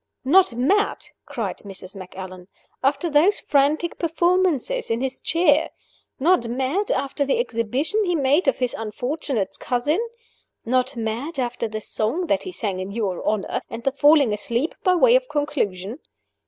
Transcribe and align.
"Not 0.25 0.55
mad!" 0.55 1.05
cried 1.27 1.59
Mrs. 1.59 1.95
Macallan, 1.95 2.47
"after 2.83 3.07
those 3.07 3.39
frantic 3.39 3.99
performances 3.99 4.89
in 4.89 4.99
his 4.99 5.21
chair? 5.21 5.69
Not 6.19 6.47
mad, 6.47 6.89
after 6.91 7.23
the 7.23 7.37
exhibition 7.39 8.03
he 8.05 8.15
made 8.15 8.47
of 8.47 8.57
his 8.57 8.73
unfortunate 8.73 9.59
cousin? 9.59 9.99
Not 10.65 10.95
mad, 10.97 11.37
after 11.37 11.67
the 11.67 11.81
song 11.81 12.25
that 12.25 12.41
he 12.41 12.51
sang 12.51 12.79
in 12.79 12.89
your 12.91 13.23
honor, 13.23 13.61
and 13.69 13.83
the 13.83 13.91
falling 13.91 14.33
asleep 14.33 14.73
by 14.83 14.95
way 14.95 15.15
of 15.15 15.29
conclusion? 15.29 15.99